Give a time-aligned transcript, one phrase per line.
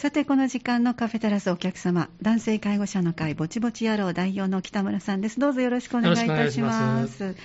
[0.00, 5.38] さて、この時間のカフェテラスお客様、男性介護者の会ぼちぼち野郎代表の北村さんです。
[5.38, 7.36] どうぞよろしくお願いいたします。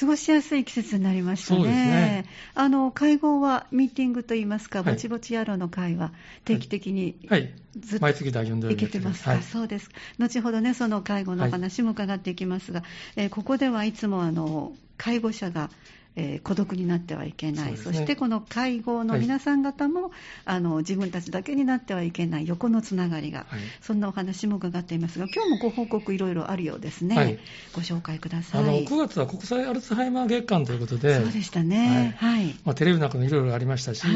[0.00, 1.64] 過ごしやすい季節になりましたね。
[1.64, 2.24] ね。
[2.54, 6.14] あの、会合はミーティングといいますか、はい、ぼちぼち野郎の会は
[6.46, 9.90] 定期的に、はい、ずっと、毎月第4土曜けてますか、はい、そうです。
[10.18, 15.68] 後ほどね、その介護の話も伺っていきますが、はい、えー、ここではいつもあの、介護者が
[16.14, 20.12] えー、孤独になってはいけない、そ、ね,、してこの会合の皆さん方も、はい、
[20.44, 27.38] あの自分たちだけになってはいけない横のつながりが、はい、そんなお話も伺っていますが、今日もご報告いろいろあるようですね、はい、
[27.72, 28.62] ご紹介ください。
[28.62, 32.54] あの9月は国際アルツハイマー月間ということで、そうでしたね、はい。
[32.64, 34.06] まあ、テレビなんかもいろいろありましたし、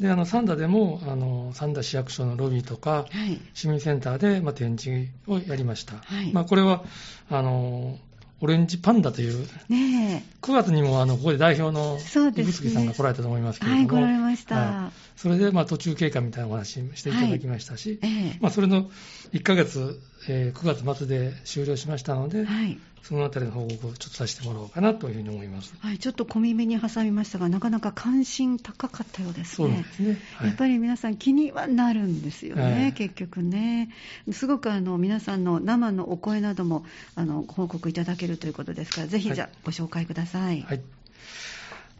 [0.00, 3.06] であのサンダでもあのサンダ市役所のロビーとか、
[3.54, 5.94] 市民センターで、まあ、展示をやりました。
[6.32, 6.82] まあ、これは
[7.30, 7.98] あの
[8.40, 11.98] オレンジパンダという、ね、9月にもあのここで代表の
[12.36, 18.88] 指宿さんが来られたと思いますけれども、はい、来られました、はい、それでまあ途中経過みたいなお話していただきましたし、はい、まあ、それの
[19.32, 25.74] 1ヶ月、えー、9月末で終了しましたので、はい、そのあたりの報告をちょっとさせてもらおうかなというふうに思います。
[25.80, 29.68] はい、ちょっと小耳に挟みましたが、なかなか関心高かったようですね。
[29.68, 30.18] そうですね。
[30.36, 33.90] はい、やっぱり皆さん気にはなるんですよね、はい、結局ね。
[34.32, 40.62] すごくあの皆さんの生のお声などもあの報告いただけるということですから、ぜひじゃあご紹介ください。
[40.62, 40.80] はい。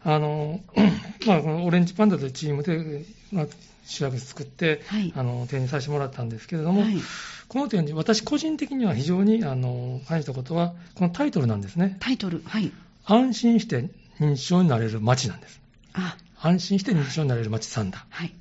[0.03, 0.61] あの、
[1.27, 3.47] まあ、このオレンジパンダというチームで、まあ、
[3.89, 6.97] 主役作って、はい、あの展示させてもらったんですけれども、はい、
[7.47, 11.97] この展示、私個人的には非常にあの感じたことは、このタイトルなんですね。
[11.99, 12.71] タイトル、はい。
[13.05, 15.59] 安心して認知症になれる街なんです。
[15.93, 18.05] あ安心して認知症になれる街3だ。
[18.09, 18.33] はい。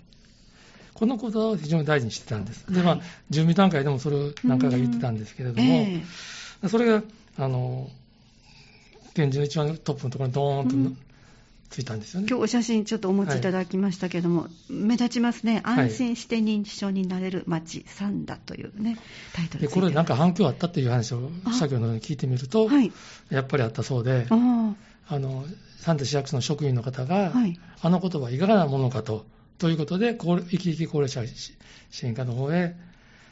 [0.92, 2.70] このことを非常に大事にしてたんです。
[2.70, 7.02] で、まあ、準備段階でもそれを何回か言ってたんですけれども、えー、それが、
[7.38, 7.88] あの、
[9.14, 11.07] 展示の一番トップのところにドーンと
[11.70, 12.26] ついたんですよね。
[12.28, 15.60] 今日お写真ちょっとお持ちいただきましたけども、はい、目立ちますね。
[15.64, 18.98] 安心して認知症になれる街、サンダというね、
[19.34, 22.90] タイトルでこれなんか反響あったっていう話を社協のに聞いてみると、はい、
[23.30, 25.44] やっぱりあったそうで、あの、
[25.80, 29.26] サンダ市役所の職員の方が、はい、あの言葉いかがなものかと、
[29.58, 32.76] ということで、生き生き高齢者支援課の方へ、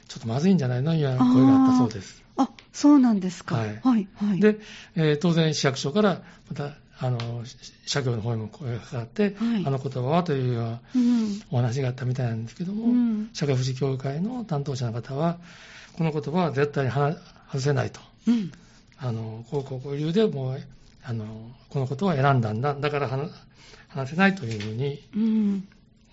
[0.08, 0.92] ちょっとまずいんじゃないの？
[0.92, 2.22] という声があったそうです。
[2.36, 3.56] あ、そうなんですか。
[3.56, 3.80] はい。
[3.82, 4.08] はい。
[4.14, 4.58] はい、で、
[4.94, 7.18] えー、当然市役所からまたあの、
[7.84, 10.80] 社協の方にも声がかかって、はい、あの言葉はというような
[11.50, 15.38] お話があったみたいなんですけども、うん、社会福祉協議会の担当者の方は、
[15.96, 17.16] この言葉は絶対に外
[17.58, 18.00] せないと。
[18.28, 18.52] うん、
[18.98, 20.60] あの、こうこうこういう理由でもう、
[21.04, 21.24] あの、
[21.68, 23.08] このことは選んだんだ、だから
[23.88, 25.02] 話せないというふうに、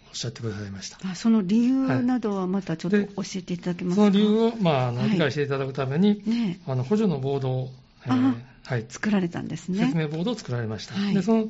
[0.09, 1.15] おっしゃってくださいました。
[1.15, 7.69] その理由などはまたちょっと教えていただけますか、その理由を、まあ、理解していただくために、ね、あの補助のボードを、
[8.05, 9.85] えーはい、作られたんですね。
[9.85, 10.95] 説明ボードを作られました。
[10.95, 11.49] はい、で、その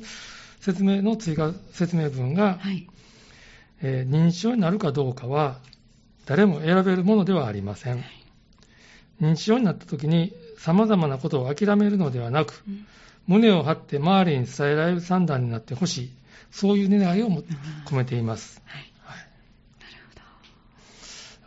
[0.60, 2.88] 説明の追加説明文が、はい、
[3.82, 5.58] えー、認知症になるかどうかは、
[6.26, 7.98] 誰も選べるものではありません。
[7.98, 8.04] はい、
[9.20, 12.86] 認知症になった時に、様々なことを諦めるのではなく、うん、
[13.28, 16.10] 胸を張って周りに伝えられる算段になってほしい。
[16.50, 17.28] そういう願いを
[17.84, 18.60] 込めています。
[18.64, 18.92] はい。
[19.02, 19.26] はい、なる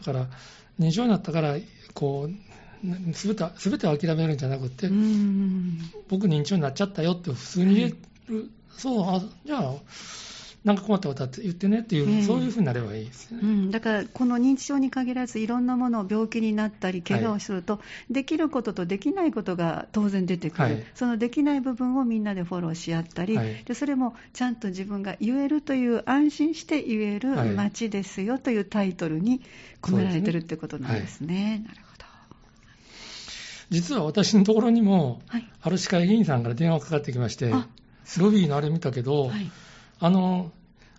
[0.03, 0.13] ほど。
[0.13, 0.37] だから、
[0.79, 1.55] 認知症になったから、
[1.93, 2.46] こう、
[3.13, 4.87] すべてすべてを諦めるんじゃなくて、
[6.07, 7.95] 僕認知症になっちゃったよって普通に言え
[8.29, 8.45] る、はい、
[8.77, 9.73] そう、あじゃあ、
[10.67, 17.79] なんか困ったことあって言ってねっていう、えー、そういうふうになればいいですね、うん、だから、この認知症に限らず、いろんなものを病気になったり、怪我をすると、は
[18.09, 29.41] い、できることとできないことが当然出てくる、はい、そのできない部分をみんなでフォローし合ったり、はい、でそれもちゃんと自分が言えるという、安心して言える街ですよというタイトルに
[29.81, 31.63] 込められてるってことなんですね。
[31.65, 31.86] なるほど
[33.69, 37.51] 実は私のところにも、はい、ある市会議員さんから電話がかかってきまして、
[38.17, 39.51] ロビーのあれ見たけど、はい、
[39.99, 40.51] あの、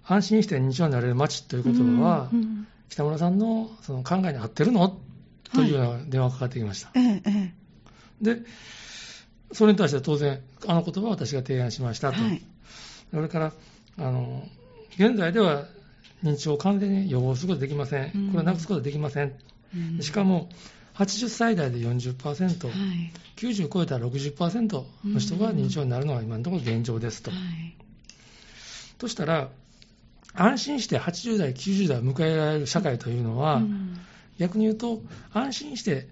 [0.06, 5.01] 安心して日常になれる街という言葉は、うんうん、北村さんのその考えに合ってるの？
[5.55, 6.91] というような電話がかかってきました。
[6.95, 7.55] ええ、
[8.21, 8.43] で、
[9.53, 12.21] それに対して当然、あの言葉は私が提案しましたと。
[12.21, 12.43] はい、
[13.11, 13.53] それから、
[13.97, 14.47] あの、
[14.99, 15.65] 現在では
[16.23, 18.11] 認知症を完全に予防することができません。
[18.11, 19.32] これはなくすことができません。
[19.75, 20.50] うん、しかも、
[20.99, 27.31] 80歳代で40%、はい、90超えたら60%の人が認知症になるのが今のところ現状ですと。
[27.31, 27.41] はい、
[28.99, 29.49] としたら、
[30.35, 33.97] 安心して80代、90代を迎えられる社会というのは、うん、
[34.39, 35.00] 逆に言うと、
[35.33, 36.09] 安心して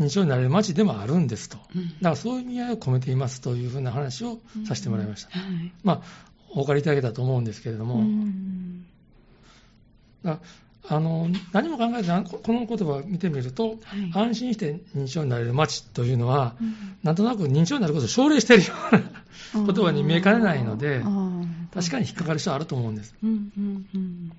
[0.00, 1.58] 認知症になれる街でもあるんですと。
[1.74, 5.30] うん、だからそういう意味合いを込めていますというふうな話をさせてもらいました。
[5.38, 6.02] うんはい、まあ、
[6.50, 8.04] お分かりいただけたと思うんですけれども、
[10.86, 13.76] あの何も考えずこの言葉を見てみると、はい、
[14.14, 18.74] 安心して認知症になれる街というのは、うん、なんとなく認知症になることを奨励しているよ
[19.54, 21.00] うな言葉に見えかねないので、
[21.72, 23.14] 確かに引っかかる人はあると思うんです。
[23.22, 24.32] うんうんうん。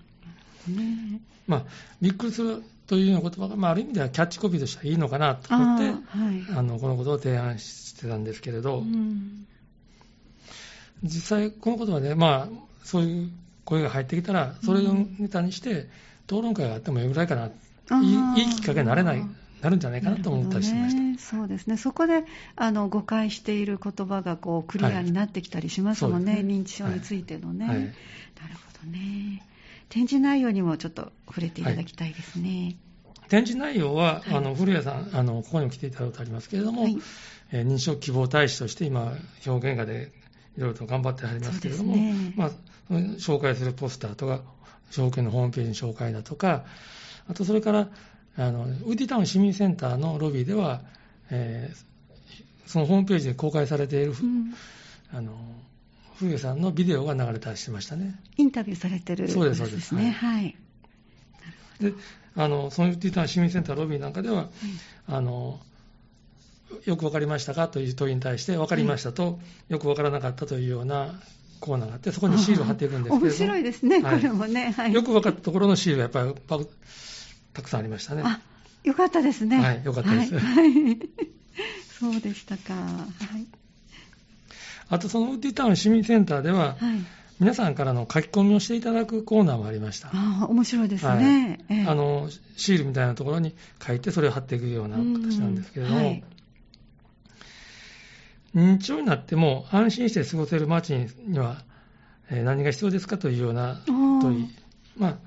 [0.67, 1.19] ね。
[1.47, 1.63] まあ、
[2.01, 9.47] びっくりするというような言葉が、まあ、ある意味ではキャッチコピーとしてはいいのかなと思って、あ、はい、のこのことを提案してたんですけれど、うん、
[11.03, 13.31] 実際、このことはね、まあ、そういう
[13.63, 15.87] 声が入ってきたら、それをネタにして、
[16.27, 17.51] 討論会があってもいいぐらいかな、い
[18.39, 19.25] いいいきっかけになれない。
[19.61, 22.23] なるんじゃないかなと思ったりしました、ね、そうですね、そこで
[22.55, 27.77] あの誤解している言葉がこうクリアになってきたりしますもんね、はい、認知症についてのね、はい。
[27.77, 27.93] なる
[28.53, 29.43] ほどね。
[29.89, 32.75] 展示内容にもちょっと触れていただきたいですね。
[33.29, 36.87] 展示内容は、あの古谷さんあの、ここにも来ていただいたことありますけれども、
[37.51, 39.13] えー、認知症希望大使として今、
[39.45, 40.11] 表現画で
[40.57, 42.51] いろいろと頑張ってはりますけれども、ね、まあ、
[42.91, 44.41] 紹介するポスターとか、
[44.91, 46.65] 証券のホームページの紹介だとか、
[47.27, 47.89] あとそれから、
[48.37, 50.81] あのウーディタウン市民センターのロビーでは、
[51.29, 54.53] えー、そのホームページで公開されている、うん、
[55.13, 55.33] あの
[56.17, 58.19] 冬さんのビデオが流れたりしましたね。
[58.37, 59.95] インタビューされてる、そうです、そうです。
[59.95, 60.55] ね、はい。
[61.79, 61.93] で、
[62.35, 64.49] あの、そのウーディタウン市民センターロビーなんかでは、
[65.07, 65.59] あの、
[66.85, 69.39] よくわかりましたかという問いに対して、わかりましたと、
[69.69, 71.19] よくわからなかったというような
[71.59, 74.73] コーナーがあって、そこにシールを貼っていくんですけど面白いですね、これもね。
[74.75, 76.67] はい、よく分かったところのシールがやっぱり
[77.53, 78.23] たくさんありましたね。
[78.25, 78.39] あ、
[78.83, 79.59] よかったですね。
[79.59, 80.37] はい、よかったです。
[80.37, 80.99] はい、
[81.99, 82.73] そうでしたか。
[82.73, 83.07] は
[83.37, 83.45] い。
[84.89, 86.99] あと、そのウッディタウン市民センターでは、はい、
[87.39, 90.09] 皆さんからの書き込みをしていただくコーナーもありました。
[90.13, 92.29] あ面白いですね、はいえー、あの。
[92.55, 93.55] シールみたいなところに
[93.85, 96.23] 書いて、それを貼っていくような形なんですけれども、はい、
[98.55, 101.61] 認知症になっても安心して過ごせる街には、
[102.29, 104.49] えー、何が必要ですかというような問い。
[104.97, 105.17] まあ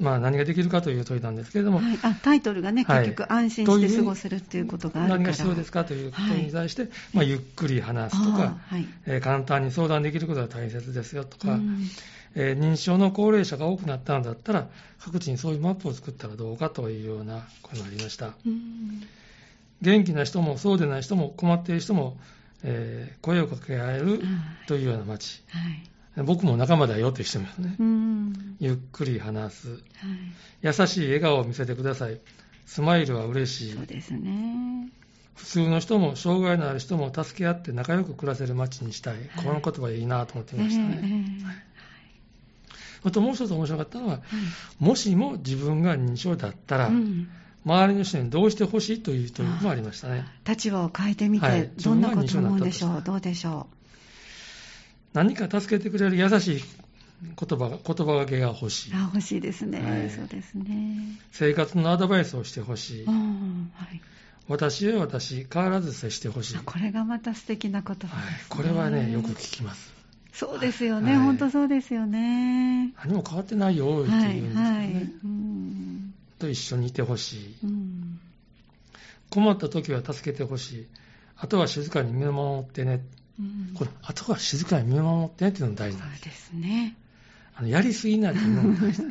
[0.00, 5.18] まあ、何ができるかという問いなんですけれども、はい、あタイトルがね、結局、安心して過ごせるっていうことがあるから。
[5.18, 8.86] 何が必要ですかということに対して、はい、まあ、ゆっくり話すとか、はい。
[9.06, 11.60] えー、簡単に相談できることが大切ですよとか、
[12.34, 14.68] えー、認知症の高齢者が多くなったんだったら、
[14.98, 18.32] 各地にそういうマップを作ったらどうかというようなことがありました。
[19.80, 22.16] 元気な人もそうでない人も困っている人も、
[22.64, 24.20] えー、声をかけ合える
[24.66, 25.42] というような街。
[25.48, 27.76] はい僕も仲間だよという人もいますね。
[28.60, 29.80] ゆっくり話す、はい、
[30.62, 32.20] 優しい笑顔を見せてください。
[32.66, 33.72] スマイルは嬉しい。
[33.72, 34.90] そうですね。
[35.34, 39.14] 普通の人も障害のある人も助け合って仲良く暮らせる街にしたい。
[39.14, 41.00] はい、この言葉いいなと思ってましたね。
[41.02, 41.56] えーはい
[43.06, 44.22] あともう一つ面白かったのは、
[44.78, 47.28] もしも自分が認知症だったら、うん、
[47.64, 50.26] 周りの人にどうしてほしいという問いもありましたね。
[50.46, 53.74] 立場を変えてみて、はい、どんなこと思うでしょう、どうでしょう？
[55.14, 56.60] 何か助けてくれる優しい
[57.22, 58.92] 言葉が、言葉がけが欲しい。
[58.94, 59.80] あ、欲しいですね。
[59.80, 61.18] はい、そうですね。
[61.32, 63.06] 生活のアドバイスをしてほしい。
[63.06, 63.12] は
[63.92, 64.00] い、
[64.48, 66.58] 私へ私、変わらず接してほしい。
[66.58, 68.34] これがまた素敵な言葉です、ね、はい。
[68.48, 69.94] これはね、よく聞きます。
[70.32, 72.92] そうですよね、はい、本当そうですよね。
[73.04, 74.68] 何も変わってないよって言うんですよね。
[74.68, 76.14] はいはいうん、
[76.44, 78.20] と一緒にいてほしい、うん。
[79.30, 80.86] 困った時は助けてほしい。
[81.36, 83.04] あとは静かに見守ってね。
[83.40, 86.22] うん、この後は静かに見守ってっていうのも大事なんです。
[86.22, 86.96] そうですね。
[87.56, 89.02] あのやりすぎないというのも大事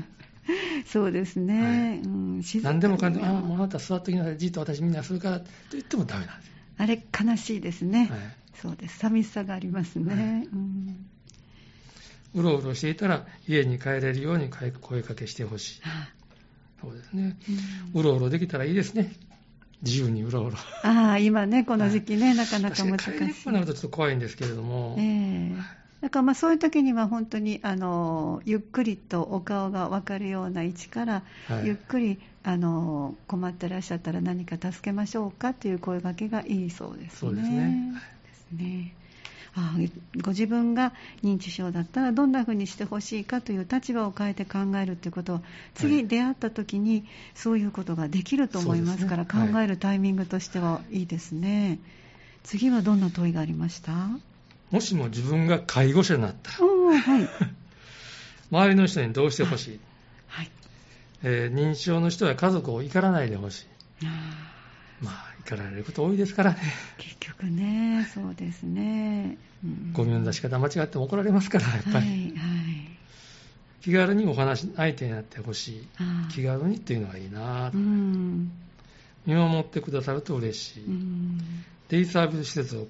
[0.85, 1.62] そうですね。
[1.62, 6.51] はいうん、何でもかんでも、あもうあなた座ってきなさい、じっと私みんなするからと言ってもダメなんです。
[6.77, 8.07] あれ、悲しいですね。
[8.07, 8.19] はい、
[8.62, 9.00] そうです。
[9.00, 10.13] 寂しさがありますね。
[10.13, 11.06] はいうん
[12.36, 15.81] うろうろしていたら家に帰れるように声かけしてほしい。
[16.83, 17.38] そうですね、
[17.94, 18.01] うん。
[18.01, 19.13] うろうろできたらいいですね。
[19.81, 20.57] 自由にうろうろ。
[20.84, 23.51] ああ、今ね、 この時期ね、はい、なかなか難しい。
[23.51, 24.96] なるとちょっと怖いんですけれども。
[24.98, 25.57] ええー、
[26.01, 37.17] だからまあそういう時には本当にあのゆっくりとお顔が分かるような位置から、はい、ゆっくりあの困ってらっしゃったら何か助けましょうかという声掛けがいいそうですね。
[37.19, 37.93] そうですね。
[38.25, 38.93] ですね。
[39.55, 39.75] あ
[40.22, 40.93] ご自分が
[41.24, 45.41] 認知症だったらどんなふうにしてほしいかという立場を変えて考えるということは
[45.75, 47.05] 次出会った時に
[47.36, 51.79] そういうことができると思いますから、ね、考えるタイミングとしてはいいですね、はい、
[52.43, 53.93] 次はどんな問いがありました？
[54.72, 57.29] もしも自分が介護者になったら、はい、
[58.50, 59.79] 周りの人にどうしてほしい、
[60.27, 60.50] はい。
[61.22, 63.67] えー、認知症の人は家族を怒らないでほし
[64.01, 64.05] い。
[65.00, 66.59] まあ怒られること多いですからね。
[66.97, 69.38] 結局ね、そうですね。
[69.63, 71.95] うん、ゴミの出し方間違っても怒られますから、やっぱり。
[71.95, 72.33] はい、はい、
[73.81, 75.88] 気軽にお話相手になってほしい。
[76.31, 78.51] 気軽にっていうのがいいな、うん、
[79.25, 80.85] 見守ってくださると嬉しい。
[80.85, 81.39] うん、
[81.89, 82.88] デイサービス施設を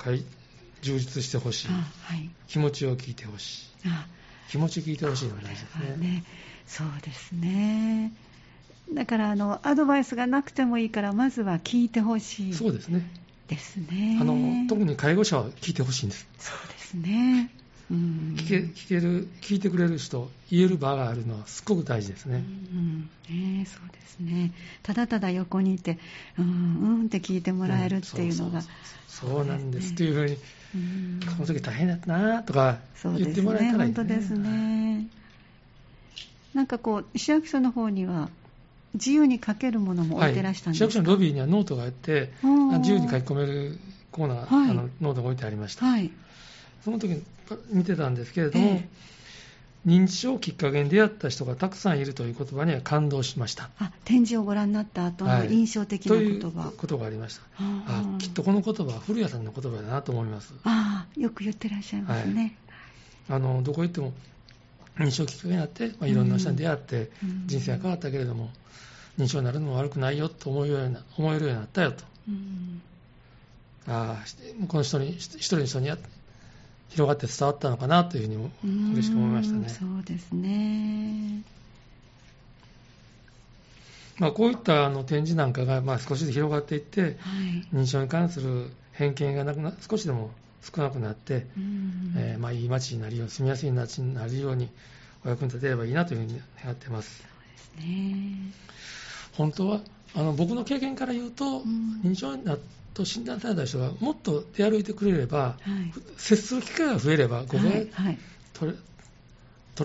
[0.81, 3.89] 充実してほしい、はい、気持ちを聞いてほしい。
[4.49, 5.97] 気持ち聞いてほしいのが大事ですね。
[5.97, 6.23] ね
[6.67, 8.11] そうですね。
[8.91, 12.53] だからあのアドバイスがなくてもいいからまずは聞いてほしい。
[12.53, 13.01] そうですね。
[13.47, 14.17] ですね。
[14.21, 16.27] あの特に介護者は聞いてほしいんです。
[16.39, 17.49] そうですね、
[17.89, 23.09] 聞け聞ける聞いてくれる人言える場があるのはすごく大事ですね、うん。
[23.29, 24.51] えー、そうですね。
[24.83, 25.97] ただただ横にいて
[26.37, 26.49] うんう
[27.03, 28.61] んって聞いてもらえるっていうのが、
[29.07, 35.07] そうなんです、というふうに、ん、この時大変だったなとか言ってもらえたらいい、ね、本当ですね。
[36.53, 38.29] なんかこう市役所の方には
[38.93, 42.31] 自由に書けるものも置いてらしたんですか、はい、市役所のロビーにはノートがあって
[42.79, 43.77] 自由に書き込める
[44.11, 46.11] コーナー、はい、あのノートが置いてありました、はい、
[46.83, 47.23] その時に
[47.71, 53.69] 見てたんですけれども、えー、認知症をきっかけに出会った人がたくさんいるという言葉には感動しました。
[53.79, 57.41] あ展示をご覧になった後の印象的な言葉、はい、ということがありました。
[57.59, 60.53] あきっとこの言葉は古谷さんの言葉だなと思います。
[60.63, 62.55] あよく言ってらっしゃいますね、
[63.27, 64.13] はい、あのどこ行っても
[64.97, 67.11] 認知症きっかけになって、まあ、いろんな人に出会って、
[67.45, 68.51] 人生が変わったけれども、
[69.17, 72.03] 認知症になるのも悪くないよと思うような思えるようになったよと、
[73.87, 75.91] ああこの人に一人の人に
[76.89, 79.69] 広がって伝わったのかなというふうに嬉しく思いましたね。
[79.69, 81.41] そうですね。
[84.19, 87.13] まあ、こういったあの展示なんかがまあ少しずつ広がっていって、はい、
[87.73, 90.29] 認知症に関する偏見がなくな少しでも
[90.63, 91.45] 少なくなって、
[92.15, 94.69] えー、まあ、いい街になるよう住みやすい街になるように
[95.25, 97.21] お役に立てればいいなというふうに願っています。
[97.21, 97.23] そ
[97.77, 98.53] うですね。
[99.33, 99.81] 本当は
[100.15, 101.61] あの僕の経験から言うと、
[102.03, 102.57] 認知症にな
[102.93, 108.17] と診断された人がもっと出歩いてくれれば、はい、接する機会が増えれば、ここが取れはい、
[108.53, 108.75] 取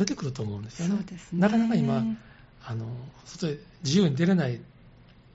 [0.05, 0.97] れてくると思うんですよね。
[0.97, 1.05] ね。
[1.33, 2.05] なかなか今
[2.65, 2.87] あの、
[3.25, 4.61] 外で自由に出れない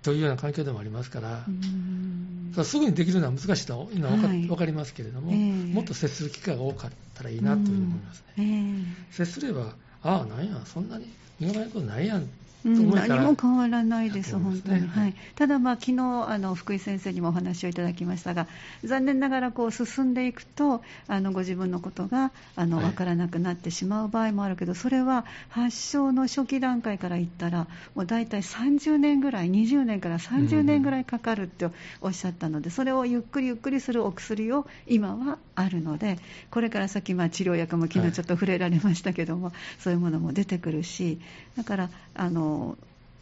[0.04, 8.26] というような環境でもありますから、すぐにできるのは難しいというのは分か,、分かりますけれども、えー、もっと接する機会が多かったらいいなというふうに思いますね。
[8.38, 11.08] えー、接すれば、ああ、なんや、そんなに
[11.40, 12.28] 身構えることないやん
[12.66, 14.88] うん、何も変わらないです、本当に。
[14.88, 18.48] はい、ただ、まあ、昨日あの福井先生にもお話をいただきましたが、
[18.84, 31.68] 残念ながらこう進んでいくと、あのご自分のことがあの、分からなくなってしまう場合もあるけど、それは発症の初期段階から言ったら、もう大体30年ぐらい、20年から30年ぐらいかかるって
[32.02, 36.18] おっしゃったので、それをゆっくりゆっくりするお薬を今はあるので、
[36.52, 41.20] これから先、まあ、治療薬も昨日ちょっと触れられましたけども、はい、そういうものも出てくるし、
[41.58, 42.53] だから、あの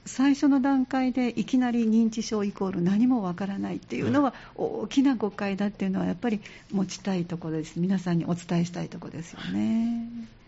[0.06, 7.80] 最初の段階でいきなり認知症イコール何もわからないっていうのは大きな誤解だっていうのはやっぱり持ちたいところです。
[7.80, 10.08] 皆さんにお伝えしたいところですよね。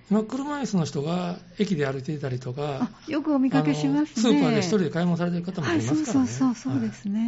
[0.09, 4.21] 今、車椅子の人が駅で歩いていたりとか、よくお見かけしますね。
[4.21, 6.03] スーパーで一人で買い物されてる方もいますからね。
[6.03, 7.19] はい、そうそうそう、そうですね。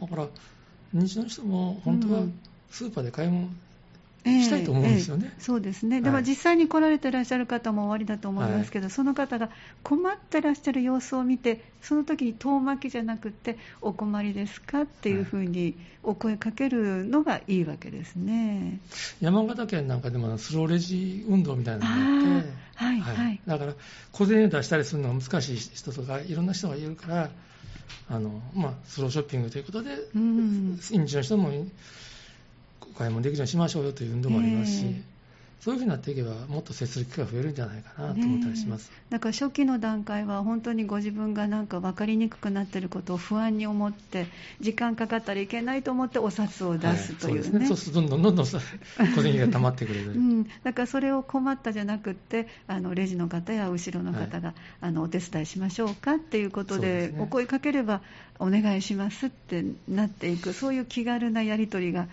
[0.00, 0.28] はい、だから、
[0.94, 2.22] 認知症の人も本当は
[2.70, 3.48] スーパーで買い物
[4.24, 9.50] したいと思うんですよね、えーえー、そうですね、でも実際に来られてらっしゃる方もおありだと思いますけど、はい、その方が
[9.82, 18.80] 困ってらっしゃる様子を見て、その時に遠巻きじゃなくて、お困りですかっていうふうにお声かけるのがいいわけですね、
[19.20, 23.74] 山形県なんかでもスローレジ運動みたいなのがあって、はいはい、はい、だから
[24.12, 27.30] 小銭を出したりするのが難しい人とか、いろんな人がいるから、
[28.08, 31.52] あのまあ、スローショッピングということで、うん、認知の人もお
[32.92, 34.88] 買い物できるようにしましょうよという運動もありますし、え。
[34.88, 35.02] ー、
[35.62, 44.26] そういうふうになっていけば、もっと接する機会が増えるんじゃないかなと思ったりします、ね、だから初期の段階は、本当にご自分がなんか分かりにくくなっていることを不安に思って、
[44.60, 58.00] 時間かかったらいけないと思って、お札を出すというね、はい、そうですねそうすると、どんどんどんどん小銭が溜まってくる、うん、だからそれを困ったじゃなくって、あのレジの方や後ろの方が、はい、あのお手伝いしましょうかっていうことで、でね、お声かければ、
[58.38, 62.08] お願いしますってなっていく、そういう気軽なやり取りが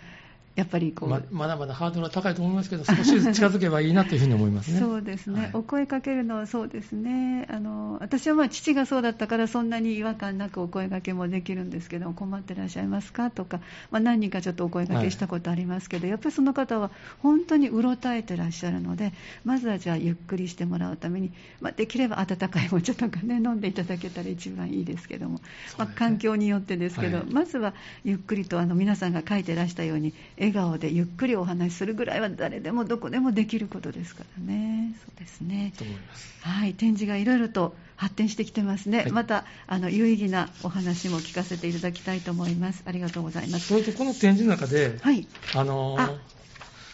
[0.60, 1.10] やっぱりこう。
[1.10, 4.80] ままだまだハードルは高いと思いますけど、少しずつ近づけばいいなというふうに思いますね。
[4.80, 13.32] そうですね、はい、お声かけるのはそうですね、あの私はまあ父がそうだったから、そんなに違和感なくお声かけもできるんですけど、困ってらっしゃいますか？
[13.32, 19.14] とか、まあ、何人かちょっとお声かけしたことありますけど、はい、やっぱりその方は本当にうろたえてらっしゃるので、
[19.46, 25.42] まずはじゃあ、ゆっくりしてもらうために、まあ、できれば温かいお茶とかね、飲んでいただけたら一番いいですけども、ね、
[25.78, 27.74] まあ、環境によってですけど、はい、まずは
[28.04, 30.14] ゆっくりとあの皆さんが書いてらしたように、
[30.50, 34.94] 笑顔でゆっくりりお話しするぐらいは誰でもどこでもできることですからね。
[35.06, 35.74] そうですね。
[36.42, 39.00] はい、展示がいろいろと発展してきてますね。
[39.00, 42.84] はい、またあの有意義なお話も聞かせていただきたいと思います。
[42.86, 43.68] ありがとうございます。
[43.68, 46.18] それとこの展示の中で、はい、あのー、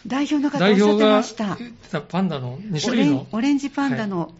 [0.06, 1.56] 代表の方おっしゃってました。
[1.56, 4.32] 言ってたパンダの2種類のオレンジパンダの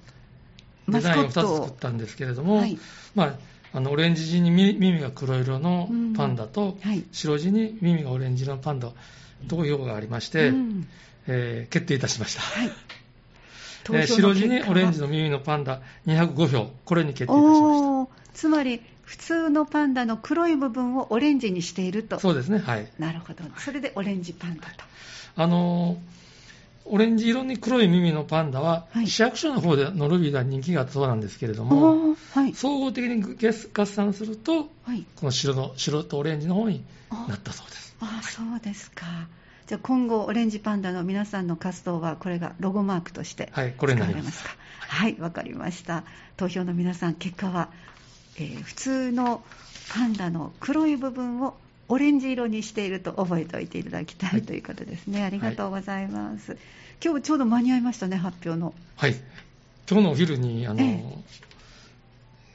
[0.86, 2.78] マスコット、デザインを2つ作ったんですけれども、はい、
[3.14, 3.34] まあ
[3.76, 8.90] あのオレンジ地に耳が黒色のパンダと、うんはい、白地に耳がオレンジのパンダ
[9.48, 10.88] 投票がありまして、うん、
[11.26, 12.40] えー、決定いたしました。
[12.40, 12.70] はい
[13.92, 18.32] えー、白地にオレンジの耳のパンダ205票、これに決定いたしました。
[18.32, 22.18] つまり、普通のパンダの黒い部分をオレンジにしていると。
[22.18, 22.90] そうですね、はい。
[22.98, 23.44] なるほど。
[23.58, 24.84] それでオレンジパンダと。
[25.36, 25.98] あの
[26.88, 33.22] オレンジ色に黒い耳のパンダは、はい、市役所の方でのロビーでは人気があったそうなんですけれども、はい、総合的に
[33.74, 36.84] 合算すると、はい、この白の白とオレンジの方に
[37.28, 37.96] なったそうです。
[38.00, 39.04] あそうですか。
[39.66, 44.50] じゃあ今後、オレンジパンダの皆さんの活動は、これがロゴマークとして使われますか？
[44.78, 46.04] はい、わ、かりました。
[46.36, 47.70] 投票の皆さん、結果は、
[48.36, 49.42] えー、普通の
[49.92, 51.56] パンダの黒い部分を
[51.88, 55.22] オレンジ色にしていると覚えておいていただきたい、はい、ということですね。
[55.22, 56.52] ありがとうございます。
[56.52, 56.60] はい、
[57.04, 58.74] 今日ちょうど間に合いましたね、発表の。
[58.96, 59.14] はい。
[59.88, 61.02] 今日のお昼に、あの、ええ、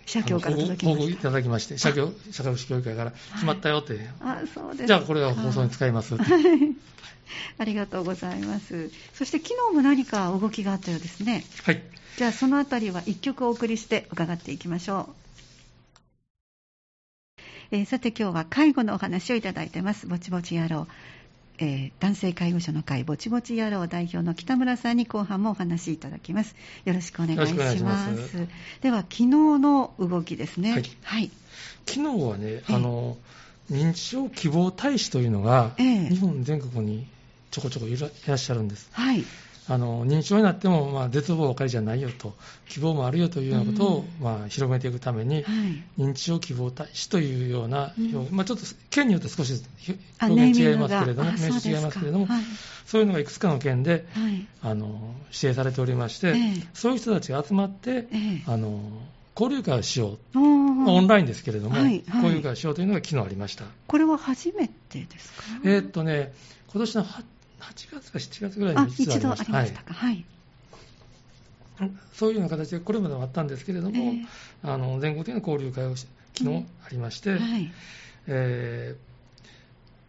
[0.06, 1.00] 社協から届きました。
[1.00, 4.10] 報告いただきまして、社協、社会福祉協議会から決まったよって。
[4.20, 4.88] あ、そうです。
[4.88, 6.18] じゃあこれは放送に使います。
[6.18, 6.76] はい。
[7.58, 8.92] ありがとうございます。
[9.14, 11.46] そして昨日も何か動きがあったようですね。
[11.64, 11.82] はい。
[12.18, 15.21] じゃあそのあたりは一曲お送りして伺っていきましょう。
[17.74, 20.06] えー、さて今日は介護のお話をいただいてます。
[20.06, 20.88] ぼちぼち野郎。
[21.58, 26.56] えー、男性介護所の会ぼちぼち野郎代表の北村さんに後半もお話しいただきます。
[26.84, 28.48] よろしくお願いします
[28.82, 30.72] では昨日の動きですね。
[30.72, 30.84] はい。
[31.04, 31.32] はい、
[31.86, 33.18] 昨日はね、あの
[33.72, 37.08] 認知症希望大使というのが、日本全国に
[37.52, 37.96] ちょこちょこい
[38.28, 38.90] らっしゃるんです。
[38.92, 39.24] はい。
[39.72, 42.34] あの認知症になっても、まあ、絶望ばかりじゃないよと、
[42.68, 49.64] 希望もあるよというようなことを、うん、まあ、広めていくために、はい、認知症希望大使というような、うん、まあ、ちょっと県によって少し
[50.22, 52.44] 表現違いますけれども、名詞違いますけれども、はい、
[52.86, 58.82] そういうのがいくつかの県で、はい、あの指定されておりまして、えー、そういう人たちが集まって、えー、あの
[59.40, 63.64] 交流会をしよう、まあ、オンラインですけれども、交流会をしようというのが昨日ありました。
[63.88, 66.34] これは初めてですか、えー、っとね、
[66.74, 67.24] 今年の8
[67.74, 70.26] 月か7月ぐらいに一度ありましたか、はい、
[71.78, 74.26] はい、そういうような形でこれまでもあったんですけれども、えー、
[74.64, 77.72] あの全国的な交流会を昨日ありまして、うんはい、
[78.28, 79.12] えー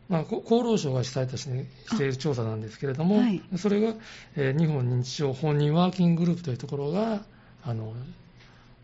[0.08, 1.48] まあ、厚労省が主催とし
[1.96, 3.94] ている調査なんですけれども、はい、それが、
[4.36, 7.22] えー、日本認知症本人ワーキンググループというところが
[7.64, 7.94] あの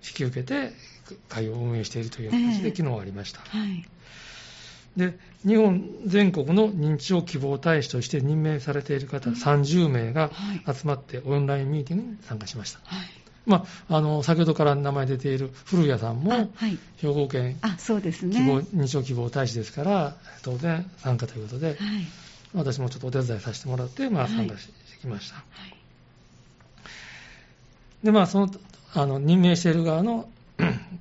[0.03, 0.73] 引き受けて
[1.29, 3.41] 会を運営しているという形で、昨日ありました。
[3.41, 3.87] はい
[4.99, 10.31] で日本全国の認知症希望大使として任命されている方30名が
[10.67, 12.81] 集まってオンラインミーティングに参加しました。
[12.85, 13.09] はい。
[13.47, 16.51] まあ、あの先ほどから名前出ている古谷さんも、
[16.99, 21.77] 兵庫県希望認知症希望大使ですから当然参加ということで、はい、
[22.53, 25.37] 私もちょっとお手伝いさせてもらって、まあ、参加してきました。
[25.37, 25.43] は
[28.03, 28.51] い、でまあその
[28.95, 30.29] あの任命している側の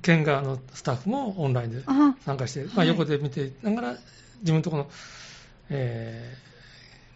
[0.02, 1.82] 県側のスタッフもオンラインで
[2.24, 3.92] 参加して、まあ、横で見てながら、
[4.40, 4.90] 自分のところの、
[5.70, 6.36] え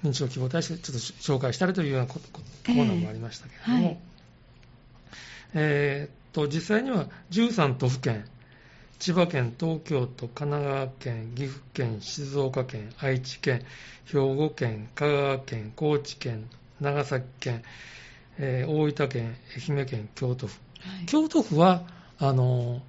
[0.03, 3.87] ー、認知症希望対してちょっと紹介したりというようなコーナーもありましたけれども、えー。
[3.87, 3.99] はい。
[5.55, 8.25] えー、と実際には13都府県、
[8.99, 13.63] 千葉県、東京都、神奈川県、岐阜県、静岡県、愛知県、
[14.07, 16.49] 兵庫県、香川県、高知県、
[16.81, 17.63] 長崎県、
[18.39, 19.37] えー、大分県、
[19.71, 21.83] 愛媛県、京都府、はい、京都府は
[22.23, 22.81] あの、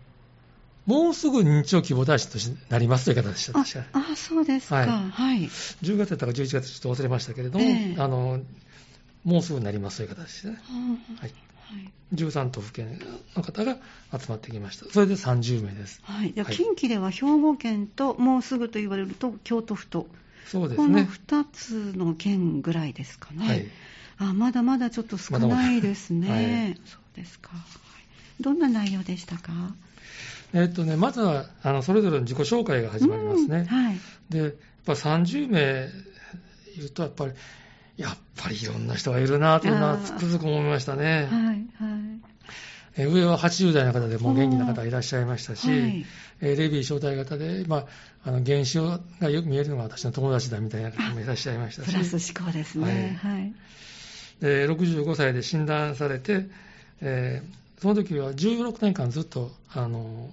[0.86, 2.38] もうすぐ認知症希望大使と
[2.70, 4.76] なりますという方でした、確かああ、そうですか。
[4.76, 4.88] はい。
[4.88, 5.50] はい、
[5.82, 8.42] 10月だったか11月ちょっと忘れましたけれども、えー、あの、
[9.24, 10.60] もうすぐなりますという形でね。
[11.20, 11.34] はい。
[11.72, 13.00] はい、13都府県
[13.36, 13.78] の方が
[14.12, 14.86] 集まってきました。
[14.92, 16.02] それで30名です。
[16.04, 16.34] はい。
[16.34, 20.06] 近畿では兵庫県ともうすぐと言われると京都府と、
[20.46, 20.86] そうですね。
[20.86, 23.48] この2つの県ぐらいですかね。
[23.48, 23.66] はい。
[24.18, 26.28] あ、まだまだちょっと少ないですね。
[26.28, 27.52] まだまだはい、そうですか。
[28.40, 29.52] どんな内容でしたか？
[30.54, 33.66] えっとね、まずはあのそれぞれの自己紹介が始まりますね。
[33.66, 33.98] はい、
[34.30, 34.54] でやっ
[34.86, 35.90] ぱ30名
[36.78, 37.34] いると、やっぱり、
[37.98, 41.28] やっぱりいろんな人がいるなというのはつくづく思いましたね。
[41.32, 42.24] はいはい
[42.96, 46.06] え上は80代の方でも元気な方いらっしゃいましたし、はい、
[46.42, 47.86] えレビー招待型で、まあ、
[48.24, 48.78] あの原子
[49.20, 51.88] がよく見えるのが私の友達だみたいな方もいらっしゃいましたし。
[51.88, 53.18] プラス思考ですね。
[53.20, 53.54] はい、はい、
[54.42, 56.46] で65歳で診断されて、
[57.02, 60.32] えーその時は16年間ずっと、あの、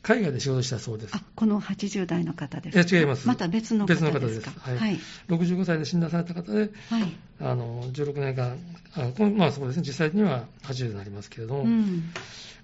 [0.00, 1.14] 海外で仕事したそうです。
[1.14, 2.96] あ、この80代の方ですか？
[2.98, 3.28] 違います。
[3.28, 4.10] また別の方ですか？
[4.12, 4.60] 別の方です。
[4.60, 4.76] はい。
[4.78, 8.56] はい、65歳で診断された方で、はい、あの、16年間、
[8.94, 12.04] あこのまあそうですね、実際には80になりますけれども、うん、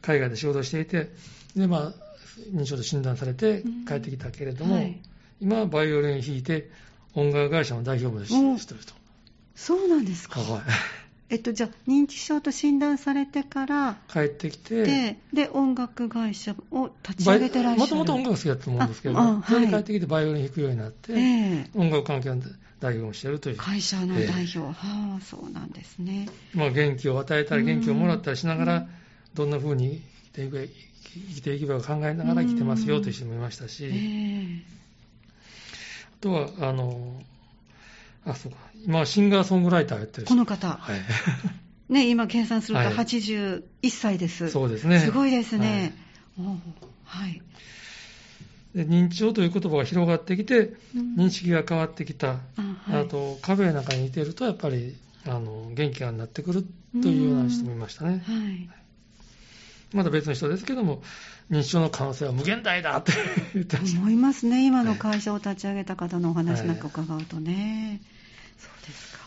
[0.00, 1.10] 海外で仕事をしていて、
[1.54, 1.92] で、まあ、
[2.54, 4.98] 認知症と診断されて帰ってきたけれども、うんはい、
[5.40, 6.70] 今はバイオリンを弾いて、
[7.14, 8.94] 音楽会社の代表もしてると。
[9.54, 10.40] そうなんですか？
[10.40, 10.62] はい。
[11.32, 17.80] えっと、じゃあ、認知症と診断されてから、帰ってきて、で、で音楽会社を立ち上げてらっしゃる。
[17.80, 22.42] もともと音楽好きだったと思うんですけど、それで帰ってきてバイオリン弾くようになって、えー、音楽関係の
[22.80, 23.56] 代表をしているという。
[23.56, 26.28] 会社の代表、えー、はあ、そうなんですね。
[26.52, 28.88] まあ、元気を与えたり、元気をもらったりしながら、
[29.32, 34.62] どんな風に生きていく生きていけば考えながら生きてますよという人もいましたし、えー、あ
[36.20, 37.22] とは、あの、
[38.24, 38.58] あ、そうか。
[38.84, 40.68] 今、シンガーソングライターやってるこの方。
[40.68, 41.00] はい。
[41.92, 44.50] ね、今計算するとはい81歳です。
[44.50, 45.00] そうですね。
[45.00, 45.94] すごいですね。
[47.04, 47.42] はい。
[48.74, 52.28] で認知症という言葉が広がってきて、うん認識が変わってきた。
[52.30, 52.36] あ
[52.90, 56.64] はいあと、壁の中にいてると、やっぱり、あの、元気がなってくる
[57.02, 58.22] というような人もいましたね。
[58.24, 58.68] はい。
[59.92, 61.02] まだ別の人ですけども、
[61.50, 63.12] 認知症の可能性は無限大だって。
[63.98, 68.00] 思いますね、今の会社を立ち上げた方のお話なんか伺うとね。
[68.62, 69.18] そうですか。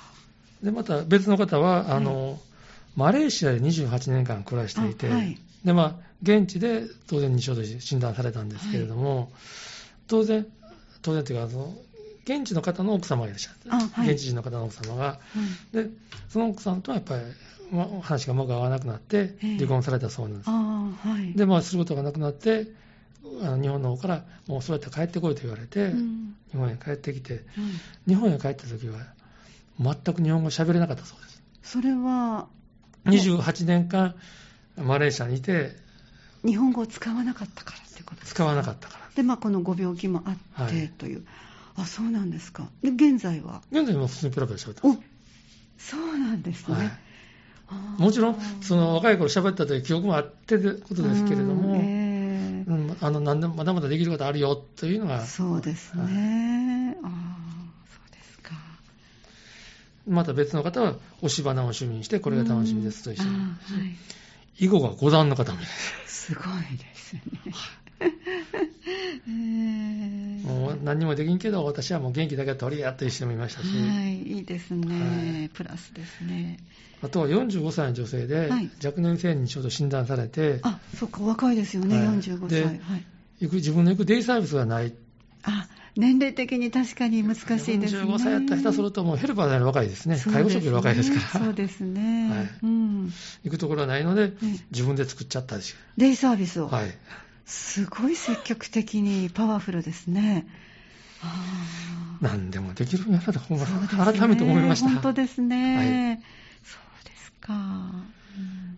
[0.64, 2.40] で、また別の方は、あの、
[2.96, 5.38] マレーシアで28年間暮らしていて、あはい。
[5.64, 9.32] で、まあ、現地で当然認知症と診断されたんですけれども、
[10.08, 10.48] 当然、
[11.02, 11.74] 当然というか、その、
[12.24, 14.12] 現地の方の奥様がいらっしゃって、あはい。
[14.12, 15.20] 現地人の方の奥様が、は
[15.74, 15.76] い。
[15.76, 15.90] で、
[16.30, 17.22] その奥さんとはやっぱり、
[17.72, 19.56] まあ話がうまく合わなくなって、ええ。
[19.58, 20.50] 離婚されたそうなんです。
[20.50, 20.54] あ
[21.04, 21.34] あ、はい。
[21.34, 22.68] で、まあ、することがなくなって、
[23.42, 26.36] あの日本の方から、もうそうやって帰ってこいと言われて、うん。
[26.52, 27.44] 日本へ帰ってきて、はい。
[28.08, 29.00] 日本へ帰った時は、
[29.80, 31.42] 全く日本語喋れなかったそうです。
[31.64, 32.48] それは、
[33.06, 34.16] 28年間、
[34.78, 35.76] マレーシアにいて、
[36.46, 38.36] 日本語を使わなかったからってことですか？
[38.36, 39.10] 使わなかったから。
[39.16, 41.26] で、まあ、このご病気もあってはいという。
[41.76, 42.70] あ、そうなんですか。
[42.84, 43.62] で、現在は？
[43.72, 44.98] 現在も普通にペラペラ喋ってまお
[45.78, 46.72] そうなんですす。
[46.72, 46.78] ね。
[46.78, 46.92] はい
[47.68, 56.98] あーもちろん、その若い頃喋ったという記憶もあってということですけれども、うんええうんあの何でもまだまだできることあるよというのが、そうですはいね。
[57.04, 57.35] あ。
[60.08, 63.30] また別の方は、押し花を趣味にして、これが楽しみですと一緒に。
[63.32, 63.46] は
[64.60, 64.66] い。
[64.66, 66.28] 囲碁が五段の方もいます。
[66.28, 67.22] すごいですね。
[68.00, 68.06] え
[69.28, 76.58] ーもう何にもできんけど、私はもう元気だけは取りやという人もいましたし、はい、いいですね、はいプラスですね。
[77.02, 82.50] あとは45歳の女性ではい、若年性認知症と診断されて、あ、そっか、お若いですよね、はい45歳。
[82.50, 83.06] ではい。
[83.42, 84.94] 自分の行くデイサービスがない。
[85.44, 88.02] あ、年齢的に確かに難しいですね。
[88.02, 90.18] 45歳やったら下手するともうヘルパーである若いですね。
[90.18, 91.46] 介護職より若いですから。
[91.46, 92.30] そうですね。
[92.30, 93.14] はいうん。
[93.44, 95.78] 行くところはないので、うん自分で作っちゃったんですよ。
[95.98, 96.68] デイサービスを。
[96.68, 96.98] はい。
[97.46, 100.48] すごい積極的にパワフルですね。
[102.22, 103.40] 何でもできるんやなと、ね
[103.98, 104.90] 改めて思いました。
[104.90, 105.78] 本当ですね。
[105.78, 106.22] はい
[106.64, 107.54] そうですか。
[107.54, 108.16] うん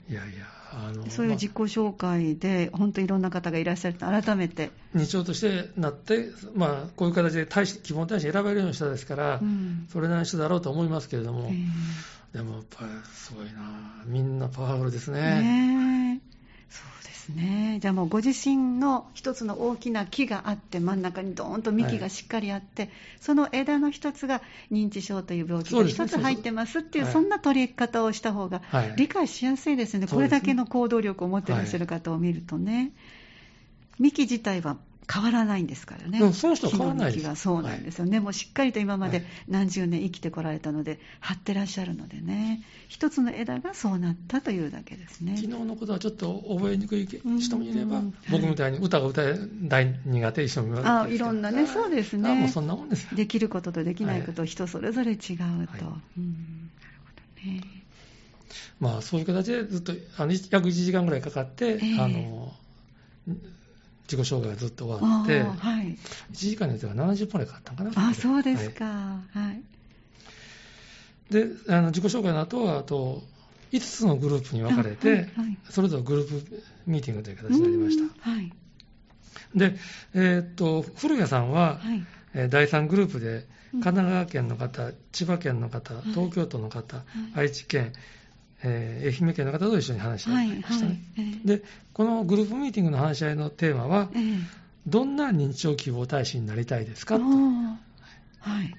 [0.10, 4.72] いやいや、あの、そういう自己紹介で、本当いろんな方がいらっしゃると改めて。
[4.94, 9.88] まあ認知症としてなって、まあ、こういう形で大使希望大使選べるような人ですから、うん。
[9.92, 11.58] それなりの人だろうと思いますけれども、えー
[12.34, 14.04] でもやっぱりすごいな。
[14.06, 15.22] みんなパワフルですね。
[15.22, 16.28] ねえ。
[16.70, 17.80] そうですね。
[17.82, 30.00] じゃあもうご自身の一つの大きな木があって、真ん中にドーンと幹がしっかりあって、その枝の一つが認知症という病気が一つ入ってますっていう、はいそんな取り方をした方がはい理解しやすいですね。
[30.00, 32.92] そうですねこれだけの行動力を持っていらっしゃる方を見るとね。
[34.00, 34.78] 幹自体は
[35.12, 36.20] 変わらないんですからね。
[36.20, 38.20] でもその人は変わらないですそうなんですよね。
[38.20, 42.62] もうしっかりと今まで何十年生きてこられたので、張ってらっしゃるのでね。
[42.90, 45.38] 一つの枝がそうなったというだけですね。
[45.38, 52.30] 昨日のことはちょっと覚えにくい人もいれば、うん僕みたいに歌が歌え大苦手な人もいますけどあいろんなね、そうですね。
[52.30, 53.10] あもうそんなもんですよ。
[53.16, 55.44] できることとできないこと、人それぞれ違うと。
[55.44, 55.50] はい
[56.18, 57.12] うんなるほ
[57.46, 57.64] どね。
[58.80, 62.54] まあ、そういう形でずっと、あの約1時間ぐらいかかって、ええあの、
[64.10, 65.86] 自己紹介がずっと終わって、はい。
[65.86, 65.98] 1
[66.32, 68.10] 時間のやつが70分くらいかかったのかな。
[68.10, 68.86] あ、そうですはいか。
[68.86, 71.34] はい。
[71.34, 73.22] で、あの自己紹介の後は、あと、
[73.74, 78.04] 5つのグループに分かれて、あはいはいそれぞれグループミーティングという形になりました。
[78.04, 78.54] うんはい。
[79.56, 79.76] で、
[80.14, 82.06] えーっと、古谷さんは、はい。
[82.34, 83.28] えー第3グループで、
[83.74, 87.04] うん神奈川県の方、千葉県の方、東京都の方、
[87.36, 87.92] 愛知県、
[88.64, 90.60] えー愛媛県の方と一緒に話し合はいい。
[90.62, 91.02] ましたね。
[91.16, 91.26] はい。
[91.26, 94.22] ええで、このグループミーティングの話し合いのテーマは、ええ
[94.88, 97.18] どんな認知症希望大使になりたいですか？
[97.18, 97.24] と。
[97.26, 97.78] は
[98.64, 98.74] い。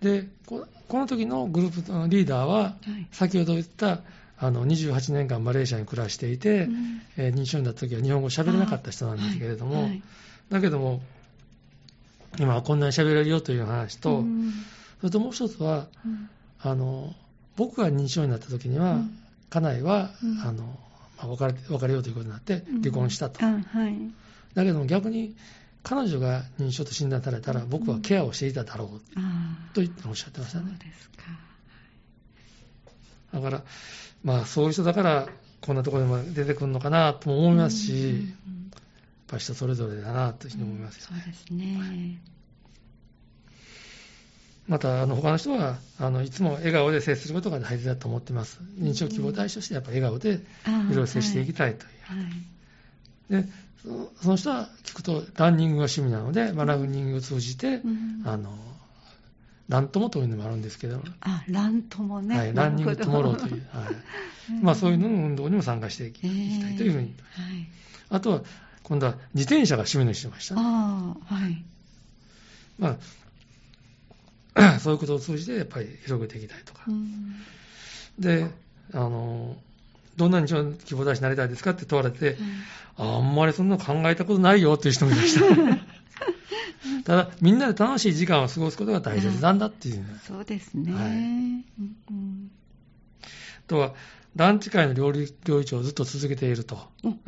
[0.00, 3.06] で、ここの時のグループのリーダーは、はい。
[3.12, 4.00] 先ほど言った、
[4.38, 10.02] あの、28年間マレーシアに暮らしていて、うんえー認知症になった時は日本語喋れなかった人なんですけれども、はいはい
[10.48, 11.00] だけども、
[12.40, 14.52] 今はこんなに喋れるよという話と、うん
[15.00, 16.30] それともう一つは、うん
[16.62, 17.14] あの、
[17.56, 19.16] 僕が認知症になった時には、うん
[19.50, 20.62] 家内は、うんあの、
[21.18, 23.44] まあ、別れ別れようということになって離婚したと。
[23.44, 23.96] あはい。
[24.54, 25.34] だけども逆に、
[25.82, 30.78] 彼女が認知症と診断されたら、僕はケアをしていただろうあと言っておっしゃってましそうたね。
[30.78, 31.24] ですか。
[33.34, 33.64] だから、
[34.22, 35.28] まあ、そういう人だから、
[35.60, 38.30] こんなところにも出てくるのかなとも思いますし、うんうんうん
[39.30, 41.22] やっぱり人それぞれだなというふうに思いますよね。
[41.22, 42.20] そうですね。
[44.70, 48.60] また、あの他の人はあのいつも笑顔で接することが大事だと思ってます。
[48.78, 50.40] 認知症希望大使としてやっぱり笑顔でい
[50.90, 51.90] ろいろ接していきたいという。
[53.32, 53.42] はい。
[53.42, 53.48] で
[53.82, 58.22] そその人は聞くとランニングが趣味なので、まあ、ランニングを通じて、うん。
[58.24, 58.54] あの
[59.68, 64.62] ラントモというのもあるんですけど、あラントモね、はい、ランニングトモローという、はい。
[64.62, 67.68] まあ、そういうのの運動にも参加していきたいというふうに、えー、はい、
[68.10, 68.42] あとは
[68.84, 71.64] 今度は自転車が趣味にしてました、ね、あはい。
[72.78, 72.96] まあ、
[74.80, 76.82] そういうことを通じてやっぱり広げていきたいとか、
[78.18, 78.46] で
[78.92, 79.56] あの
[80.16, 82.36] どんな日本希望大使になりたいですかって問われて、
[82.98, 85.44] うん、あんまりそんな考えたことないよっていう人もいました。
[87.04, 90.92] ただ、みんなで楽しい時間を過ごすことが大切なんだっていう、そうですね。
[90.92, 91.10] はい。
[91.10, 91.64] うん
[92.10, 92.50] うん、
[93.66, 93.94] とは、
[94.36, 96.78] ランチ会の料理料理長をずっと続けていると、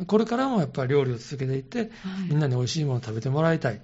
[0.07, 1.89] これからもやっぱり料理を続けていって、はい、
[2.29, 3.81] みんなに美味しいものを食べてもらいたい。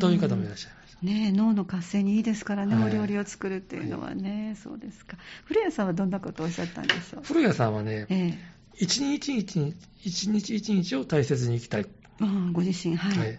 [0.00, 0.81] という方もいらっしゃいます。
[1.02, 5.16] ね、脳の活性にいいですからね、はい、お料理を作るっていうのはね、はい、そうですか。
[5.44, 8.38] 古谷さんはどんなことをおっしゃったんでしょう古谷さんはね、ええ、
[8.78, 11.86] 一日一日一日一日を大切に生きたい。
[12.20, 13.38] あご自身、はい、はい。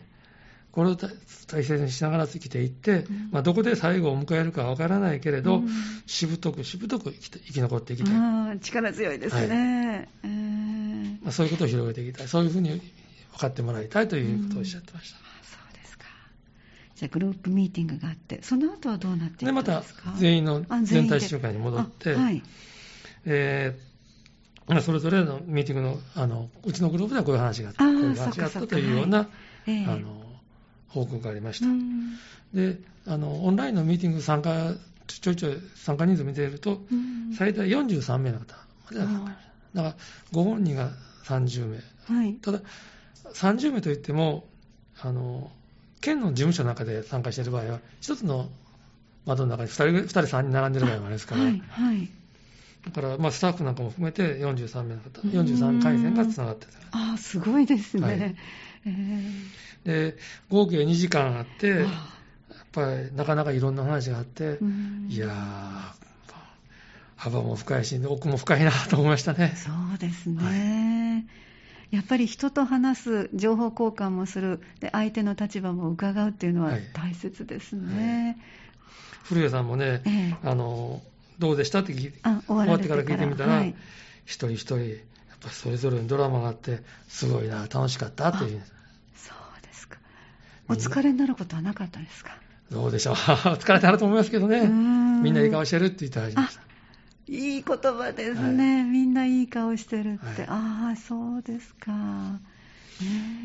[0.73, 5.69] これを大切にしながら生きていって、うん、まあ、どこで最後を迎えるかわからないけれど、うん、
[6.07, 8.09] しぶとくしぶとく生き残っていきた
[8.53, 8.59] い。
[8.59, 10.09] 力強いですね、
[11.21, 12.27] まあ、そういうことを広げていきたい。
[12.27, 12.81] そういうふうに
[13.33, 15.23] 分かってもらいたいということをおっしゃってました。
[16.95, 20.03] じゃあグループミーティングがあって、その後はどうなっていくんですか？
[20.03, 22.43] でまた全員の全体集会に戻って、はい。
[23.25, 29.27] えー、それぞれのミーティングのあのうちのグループではこういう話があった、こういう話があったというような、はい
[29.67, 30.23] えー、あの
[30.89, 31.67] 報告がありました。
[32.53, 34.73] であのオンラインのミーティング参加
[35.07, 36.81] ちょいちょい参加人数見ていると、
[37.37, 39.07] 最大43名の方だか
[39.73, 39.95] ら
[40.31, 40.91] ご本人が
[41.25, 42.59] 30名、はい、ただ
[43.33, 44.47] 30名といっても
[45.01, 45.49] あの
[46.03, 48.49] 県の事務所の中で参加している場合は一つの
[49.25, 52.09] 窓の中に2人 ,2 人3人並んでる場合もありますから、はいはい、
[52.85, 56.73] だから、まあ、スタッフなんかも含めて43名の方43回線がつながってた。
[56.91, 58.35] あすごいですね、はい。
[59.85, 60.17] で
[60.49, 61.87] 合計2時間あって、やっ
[62.73, 64.59] ぱりなかなかいろんな話があって、
[65.07, 65.31] いやー、
[67.15, 69.53] 幅も深いし、奥も深いなと思いましたね。
[69.55, 70.43] そうですね。
[70.43, 71.43] はい
[71.93, 77.95] やっぱり人と話す、情報交換もする、で相手の立場も伺うっていうのは大切ですね。
[77.95, 78.37] はいはい、
[79.25, 81.03] 古谷さんもね、ええ、あの
[81.37, 82.11] どうでしたって終
[82.47, 83.75] わってから聞いてみたら、はい、
[84.25, 84.97] 一人一人、やっ
[85.39, 88.63] ぱそれぞれのドラマがあって、すごいな、楽しかったっていう。
[90.69, 92.31] お疲れになることはなかったですか？
[92.71, 93.13] どうでしょう。
[93.59, 94.61] 疲れてあると思いますけどね。
[94.61, 96.62] みんないい顔してるって言って始めました。
[97.27, 100.41] いい言葉ですね、はい、みんないい顔してるって。
[100.41, 101.91] はい、ああ、そうですか。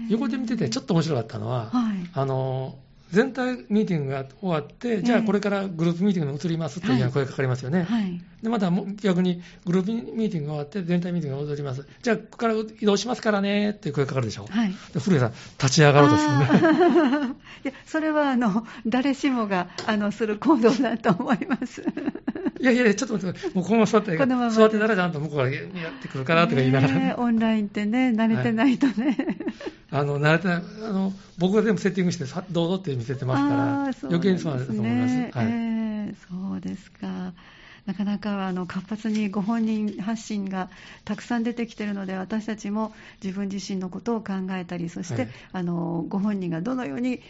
[0.09, 2.77] 横で見ててちょっと面白かったのは、はい、あの、
[3.11, 7.87] 全体ミーティングが終わって、じゃあこれからグループミーティングに移りますというような声がかかりますよね。
[8.39, 8.71] はい、でまた
[9.03, 11.87] 逆にグループミーティングが終わって、全体ミーティングが移ります。
[12.03, 14.47] じゃあここから移動しますからねっていう声がかかるでしょ。
[14.49, 17.35] はい、で古谷さん、立ち上がろうとするね。
[17.65, 21.83] いやそれはあの誰しもがあのする行動だと思います。
[22.61, 25.65] いやいや、ちょっと待って、もうこのまま座って、このまま座ってたらちゃんと向こうからやっ
[26.03, 29.17] てくるからとか言いながら、ね、オンラインってね、慣れてないとね。
[29.91, 35.15] はい、あの慣れてないあの、僕が全部セッティングして、どうぞって見せてますから、余計にそうなんだと思います。
[35.15, 37.33] はい、えー、そうですか。
[37.89, 40.69] なかなかあの活発にご本人発信が
[41.07, 42.93] たくさん出てきているので、私たちも
[43.25, 47.23] 自分自身のことを考えたり、そして、はい、あのご本人がどのように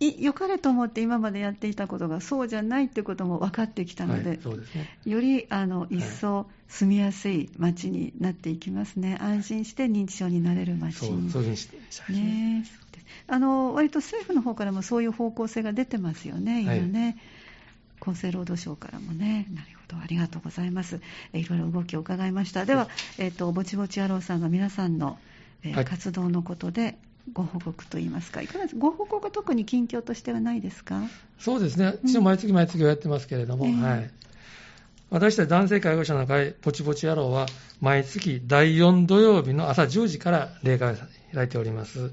[0.00, 11.30] 良かれと思って今までやっていたことがそうじゃないということも分かってきたので、はいでね、よりあの一層住みやすい街になっていきますね、はい、安心して認知症になれる街に。
[11.30, 11.76] そうそうして
[12.14, 12.64] ね。
[13.26, 17.18] あの割と政府の方からもそういう方向性が出てますよね、今ね。
[18.04, 21.00] はい厚生労働省からもね、なるほど、ありがとうございます。
[21.32, 22.64] えいろいろ動きを伺いました。
[22.64, 25.18] では、えっ、ー、と、ぼちぼち野郎さんが皆さんの、
[25.62, 26.98] えーはい、活動のことで
[27.32, 31.02] ご報告といいますか、いかがですご報告は特に近況としてはないですか？
[31.38, 34.10] そうですね、一応毎月毎月をやってますけれども、うん、はい、
[35.10, 37.46] 私たち男性介護者の会、ぼちぼち野郎は、
[37.80, 40.96] 毎月第4土曜日の朝10時から例会を
[41.32, 42.12] 開いております。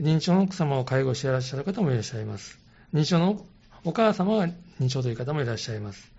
[0.00, 2.58] 認知症の奥様を介護していらっしゃる方もいらっしゃいます。
[2.92, 3.46] 認知症の
[3.84, 4.48] お母様は
[4.82, 6.10] 認知症という方もいらっしゃいます。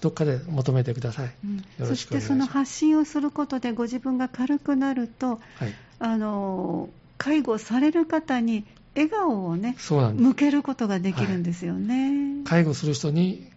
[0.01, 1.31] どっかで求めてください。
[1.79, 12.33] そしてその発信をすることでご自分が軽くなると、はい、あの介護される方に笑顔をね、向けることができるんですよね。
[12.37, 13.50] はい、介護する人に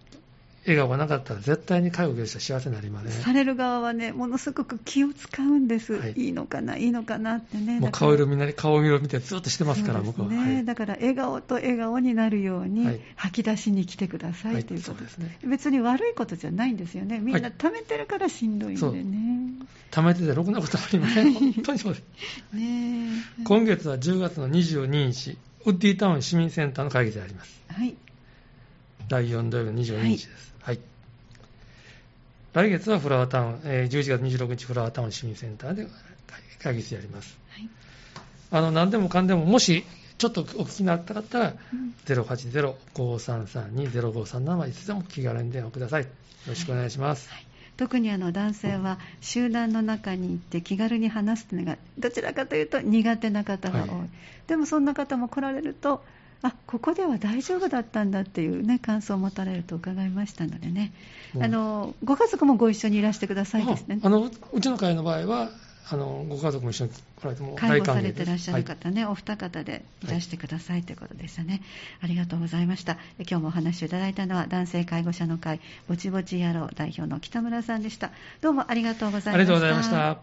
[0.66, 7.80] 笑顔がなかったら絶対に介護業者幸せになりません、される側はねものすごく気を使うんです、はい、いいのかないいのかなってね。
[7.80, 10.36] もう顔色見なり顔色見てずっとしてますから、僕は、ね。
[10.36, 10.60] は。
[10.60, 15.02] い、だから笑顔と笑顔になるように吐き出しに来てくださいということ。
[15.02, 17.18] ですね、別に悪いことじゃないんですよね。
[17.18, 21.32] みんな貯めてるからしんどいんでね、貯めててろくなことありません。
[21.34, 22.54] 本当にそうです。
[22.54, 23.08] ね
[23.44, 27.60] 今月は10月の22日ウッディタウン市民センターの会議であります。
[27.68, 27.94] はい。
[29.08, 30.53] 第4土曜日の22日です、
[32.54, 35.88] 来月はフラワータウン、えー、11月26日フラワータウン市民センターで
[36.62, 37.36] 会議室やります。
[37.50, 37.68] はい、
[38.52, 39.84] あの何でもかんでも、もし
[40.18, 46.04] ちょっとお聞きになった方は、うん、080-5332-0537いつでも気軽に電話ください。
[46.04, 46.08] よ
[46.46, 47.28] ろしくお願いします。
[47.28, 54.08] はいはい特にあの男性は集団の中に行って気軽に話すというのがどちらかというと苦手な方が多い、はい、
[54.46, 56.04] でもそんな方も来られると
[56.44, 60.92] あここでは大丈夫だったんだっていう、ね、感想を持たれると伺いましたのでね、
[61.34, 63.98] うん、あのご家族もご一緒にいらしてくださいですね。
[64.02, 65.50] あのうちの会の場合は
[65.90, 71.62] あのご家族も一緒に来られても介護されてらっしゃる方ね、はい、お二方でいらしてください、ということでしたね。
[72.02, 72.98] ありがとうございました。
[73.18, 78.10] 今日もお話をいただいたのは男性介護者の会ぼちぼち野郎代表の北村さんでした。
[78.42, 79.34] どうもありがとうございました。
[79.34, 80.18] ありがとうございました。